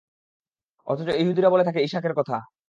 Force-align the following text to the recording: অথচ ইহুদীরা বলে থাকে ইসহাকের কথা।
অথচ 0.87 1.07
ইহুদীরা 1.15 1.49
বলে 1.49 1.63
থাকে 1.63 1.79
ইসহাকের 1.81 2.13
কথা। 2.13 2.35